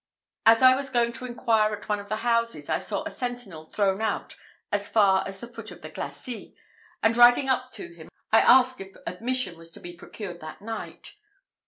As 0.47 0.63
I 0.63 0.75
was 0.75 0.89
going 0.89 1.11
to 1.13 1.25
inquire 1.25 1.75
at 1.75 1.87
one 1.87 1.99
of 1.99 2.09
the 2.09 2.15
houses, 2.25 2.69
I 2.69 2.79
saw 2.79 3.03
a 3.03 3.11
sentinel 3.11 3.65
thrown 3.67 4.01
out 4.01 4.35
as 4.71 4.89
far 4.89 5.23
as 5.27 5.39
the 5.39 5.45
foot 5.45 5.69
of 5.69 5.83
the 5.83 5.89
glacis, 5.91 6.55
and 7.03 7.15
riding 7.15 7.49
up 7.49 7.71
to 7.73 7.93
him, 7.93 8.09
I 8.33 8.41
asked 8.41 8.81
if 8.81 8.95
admission 9.05 9.59
was 9.59 9.69
to 9.73 9.79
be 9.79 9.93
procured 9.93 10.39
that 10.39 10.59
night. 10.59 11.17